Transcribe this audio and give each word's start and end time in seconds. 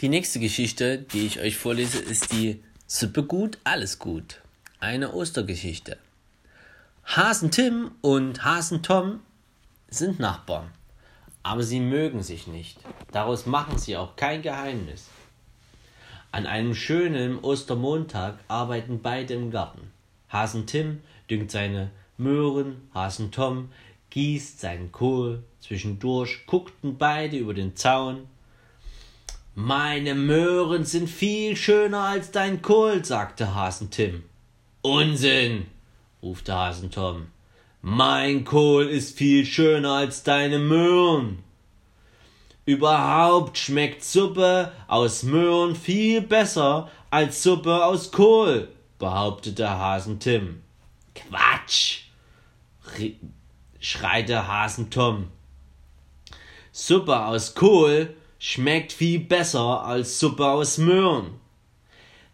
Die 0.00 0.10
nächste 0.10 0.40
Geschichte, 0.40 0.98
die 0.98 1.24
ich 1.24 1.40
euch 1.40 1.56
vorlese, 1.56 1.98
ist 1.98 2.30
die 2.30 2.62
Suppe 2.86 3.22
gut, 3.22 3.56
alles 3.64 3.98
gut. 3.98 4.42
Eine 4.78 5.14
Ostergeschichte. 5.14 5.96
Hasen 7.06 7.50
Tim 7.50 7.92
und 8.02 8.44
Hasen 8.44 8.82
Tom 8.82 9.20
sind 9.88 10.20
Nachbarn, 10.20 10.70
aber 11.42 11.62
sie 11.62 11.80
mögen 11.80 12.22
sich 12.22 12.46
nicht. 12.46 12.78
Daraus 13.10 13.46
machen 13.46 13.78
sie 13.78 13.96
auch 13.96 14.16
kein 14.16 14.42
Geheimnis. 14.42 15.06
An 16.30 16.44
einem 16.44 16.74
schönen 16.74 17.38
Ostermontag 17.38 18.34
arbeiten 18.48 19.00
beide 19.00 19.32
im 19.32 19.50
Garten. 19.50 19.90
Hasen 20.28 20.66
Tim 20.66 21.00
düngt 21.30 21.50
seine 21.50 21.90
Möhren, 22.18 22.90
Hasen 22.92 23.30
Tom 23.32 23.70
gießt 24.10 24.60
seinen 24.60 24.92
Kohl. 24.92 25.42
Zwischendurch 25.60 26.44
guckten 26.44 26.98
beide 26.98 27.38
über 27.38 27.54
den 27.54 27.76
Zaun. 27.76 28.28
Meine 29.58 30.14
Möhren 30.14 30.84
sind 30.84 31.08
viel 31.08 31.56
schöner 31.56 32.00
als 32.00 32.30
dein 32.30 32.60
Kohl, 32.60 33.02
sagte 33.02 33.54
Hasen 33.54 33.90
Tim. 33.90 34.22
Unsinn, 34.82 35.66
rufte 36.22 36.54
Hasen 36.54 36.90
Tom. 36.90 37.28
Mein 37.80 38.44
Kohl 38.44 38.86
ist 38.86 39.16
viel 39.16 39.46
schöner 39.46 39.92
als 39.92 40.22
deine 40.22 40.58
Möhren. 40.58 41.42
Überhaupt 42.66 43.56
schmeckt 43.56 44.04
Suppe 44.04 44.72
aus 44.88 45.22
Möhren 45.22 45.74
viel 45.74 46.20
besser 46.20 46.90
als 47.08 47.42
Suppe 47.42 47.82
aus 47.82 48.12
Kohl, 48.12 48.68
behauptete 48.98 49.70
Hasen 49.70 50.20
Tim. 50.20 50.60
Quatsch! 51.14 52.02
schreite 53.80 54.46
Hasen 54.46 54.90
Tom. 54.90 55.28
Suppe 56.72 57.24
aus 57.24 57.54
Kohl 57.54 58.14
schmeckt 58.38 58.92
viel 58.92 59.20
besser 59.20 59.84
als 59.84 60.18
Suppe 60.18 60.46
aus 60.46 60.78
Möhren. 60.78 61.40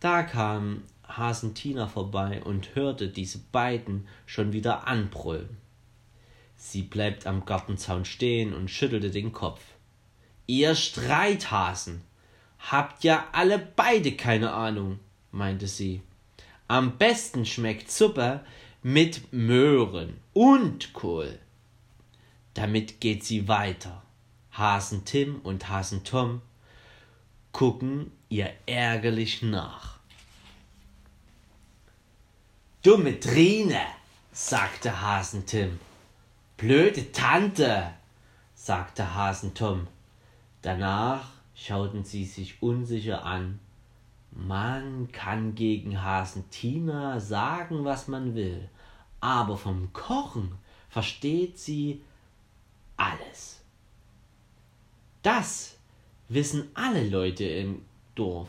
Da 0.00 0.22
kam 0.22 0.84
Hasen 1.06 1.54
Tina 1.54 1.86
vorbei 1.86 2.42
und 2.42 2.74
hörte 2.74 3.08
diese 3.08 3.38
beiden 3.38 4.06
schon 4.26 4.52
wieder 4.52 4.86
anbrüllen. 4.86 5.56
Sie 6.56 6.82
bleibt 6.82 7.26
am 7.26 7.44
Gartenzaun 7.44 8.04
stehen 8.04 8.54
und 8.54 8.70
schüttelte 8.70 9.10
den 9.10 9.32
Kopf. 9.32 9.60
Ihr 10.46 10.74
Streithasen, 10.74 12.02
habt 12.58 13.04
ja 13.04 13.28
alle 13.32 13.58
beide 13.58 14.12
keine 14.12 14.52
Ahnung, 14.52 14.98
meinte 15.32 15.66
sie. 15.66 16.02
Am 16.68 16.98
besten 16.98 17.46
schmeckt 17.46 17.90
Suppe 17.90 18.44
mit 18.82 19.32
Möhren 19.32 20.18
und 20.32 20.92
Kohl. 20.92 21.38
Damit 22.54 23.00
geht 23.00 23.24
sie 23.24 23.48
weiter. 23.48 24.02
Hasen 24.60 25.06
Tim 25.06 25.40
und 25.42 25.70
Hasen 25.70 26.04
Tom 26.04 26.42
gucken 27.50 28.12
ihr 28.28 28.52
ärgerlich 28.66 29.40
nach. 29.40 29.98
Dumme 32.82 33.18
Trine, 33.18 33.80
sagte 34.32 35.00
Hasen 35.00 35.46
Tim. 35.46 35.80
Blöde 36.58 37.10
Tante, 37.10 37.94
sagte 38.54 39.14
Hasen 39.14 39.54
Tom. 39.54 39.86
Danach 40.60 41.30
schauten 41.54 42.04
sie 42.04 42.26
sich 42.26 42.62
unsicher 42.62 43.24
an. 43.24 43.60
Man 44.30 45.10
kann 45.10 45.54
gegen 45.54 46.02
Hasen 46.02 46.50
Tina 46.50 47.18
sagen, 47.18 47.86
was 47.86 48.08
man 48.08 48.34
will, 48.34 48.68
aber 49.22 49.56
vom 49.56 49.90
Kochen 49.94 50.52
versteht 50.90 51.58
sie 51.58 52.02
alles. 52.98 53.59
Das 55.22 55.76
wissen 56.28 56.70
alle 56.74 57.06
Leute 57.06 57.44
im 57.44 57.82
Dorf. 58.14 58.48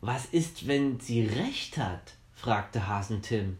Was 0.00 0.26
ist, 0.26 0.68
wenn 0.68 1.00
sie 1.00 1.26
recht 1.26 1.76
hat? 1.76 2.14
fragte 2.34 2.86
Hasen 2.86 3.20
Tim. 3.20 3.58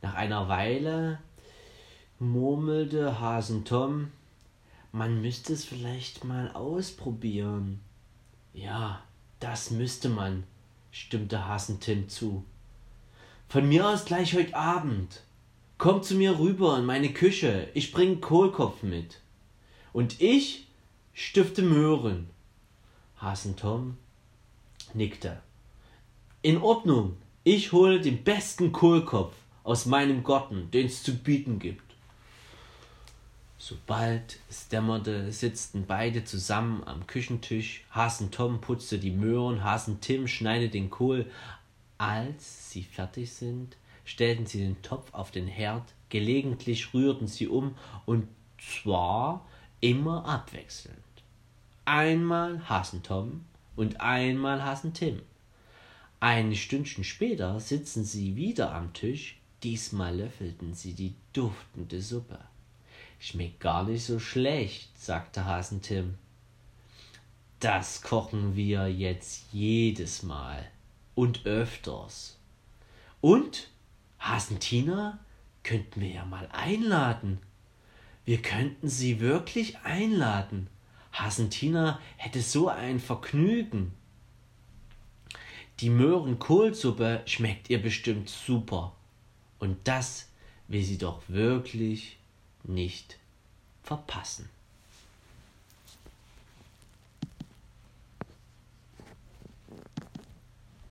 Nach 0.00 0.14
einer 0.14 0.48
Weile 0.48 1.18
murmelte 2.20 3.18
Hasen 3.18 3.64
Tom, 3.64 4.12
man 4.92 5.20
müsste 5.22 5.52
es 5.52 5.64
vielleicht 5.64 6.22
mal 6.22 6.52
ausprobieren. 6.52 7.80
Ja, 8.54 9.02
das 9.40 9.70
müsste 9.70 10.08
man, 10.08 10.44
stimmte 10.92 11.46
Hasen 11.46 11.80
Tim 11.80 12.08
zu. 12.08 12.44
Von 13.48 13.68
mir 13.68 13.88
aus 13.88 14.04
gleich 14.04 14.34
heute 14.34 14.54
Abend. 14.54 15.22
Komm 15.78 16.02
zu 16.02 16.16
mir 16.16 16.40
rüber 16.40 16.76
in 16.76 16.84
meine 16.84 17.12
Küche, 17.12 17.68
ich 17.72 17.92
bring 17.92 18.20
Kohlkopf 18.20 18.82
mit. 18.82 19.20
Und 19.92 20.20
ich 20.20 20.66
stifte 21.12 21.62
Möhren. 21.62 22.28
Hasen 23.16 23.54
Tom 23.54 23.96
nickte. 24.92 25.40
In 26.42 26.58
Ordnung, 26.58 27.16
ich 27.44 27.70
hole 27.70 28.00
den 28.00 28.24
besten 28.24 28.72
Kohlkopf 28.72 29.34
aus 29.62 29.86
meinem 29.86 30.24
Garten, 30.24 30.68
den 30.72 30.86
es 30.86 31.04
zu 31.04 31.14
bieten 31.14 31.60
gibt. 31.60 31.94
Sobald 33.56 34.40
es 34.50 34.66
dämmerte, 34.66 35.30
sitzten 35.30 35.86
beide 35.86 36.24
zusammen 36.24 36.82
am 36.86 37.06
Küchentisch. 37.06 37.84
Hasen 37.92 38.32
Tom 38.32 38.60
putzte 38.60 38.98
die 38.98 39.12
Möhren, 39.12 39.62
Hasen 39.62 40.00
Tim 40.00 40.26
schneidete 40.26 40.72
den 40.72 40.90
Kohl. 40.90 41.30
Als 41.98 42.70
sie 42.70 42.82
fertig 42.82 43.32
sind, 43.32 43.76
stellten 44.08 44.46
sie 44.46 44.60
den 44.60 44.80
Topf 44.80 45.12
auf 45.12 45.30
den 45.30 45.46
Herd, 45.46 45.84
gelegentlich 46.08 46.94
rührten 46.94 47.26
sie 47.26 47.46
um, 47.46 47.76
und 48.06 48.26
zwar 48.58 49.46
immer 49.80 50.24
abwechselnd. 50.24 50.96
Einmal 51.84 52.66
Hasen 52.70 53.02
Tom, 53.02 53.44
und 53.76 54.00
einmal 54.00 54.64
hassen 54.64 54.94
Tim. 54.94 55.20
Ein 56.20 56.54
Stündchen 56.54 57.04
später 57.04 57.60
sitzen 57.60 58.02
sie 58.02 58.34
wieder 58.34 58.74
am 58.74 58.94
Tisch, 58.94 59.36
diesmal 59.62 60.16
löffelten 60.16 60.72
sie 60.72 60.94
die 60.94 61.14
duftende 61.34 62.00
Suppe. 62.00 62.38
Schmeckt 63.20 63.60
gar 63.60 63.84
nicht 63.84 64.04
so 64.04 64.18
schlecht, 64.18 64.98
sagte 64.98 65.44
Hasen 65.44 65.82
Tim. 65.82 66.14
Das 67.60 68.00
kochen 68.00 68.56
wir 68.56 68.88
jetzt 68.88 69.44
jedes 69.52 70.22
Mal 70.22 70.66
und 71.14 71.44
öfters. 71.44 72.38
Und 73.20 73.68
Hasen 74.18 74.60
Tina 74.60 75.18
könnten 75.62 76.00
wir 76.00 76.08
ja 76.08 76.24
mal 76.24 76.48
einladen. 76.52 77.38
Wir 78.24 78.42
könnten 78.42 78.88
sie 78.88 79.20
wirklich 79.20 79.78
einladen. 79.78 80.68
Hasentina 81.12 82.00
hätte 82.16 82.42
so 82.42 82.68
ein 82.68 83.00
Vergnügen. 83.00 83.92
Die 85.80 85.90
Möhrenkohlsuppe 85.90 87.22
schmeckt 87.26 87.70
ihr 87.70 87.80
bestimmt 87.80 88.28
super. 88.28 88.94
Und 89.58 89.76
das 89.84 90.28
will 90.66 90.82
sie 90.82 90.98
doch 90.98 91.22
wirklich 91.28 92.18
nicht 92.64 93.18
verpassen. 93.82 94.48